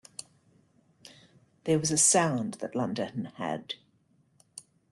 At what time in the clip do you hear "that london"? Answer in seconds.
2.55-3.25